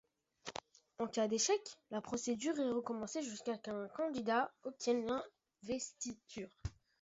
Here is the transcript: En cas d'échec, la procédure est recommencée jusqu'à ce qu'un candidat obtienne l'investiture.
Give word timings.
En 0.97 1.05
cas 1.05 1.27
d'échec, 1.27 1.61
la 1.91 2.01
procédure 2.01 2.59
est 2.59 2.71
recommencée 2.71 3.21
jusqu'à 3.21 3.53
ce 3.53 3.59
qu'un 3.61 3.87
candidat 3.89 4.51
obtienne 4.63 5.05
l'investiture. 5.05 6.49